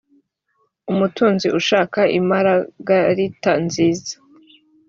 [0.91, 4.13] umutunzi ushaka imaragarita nziza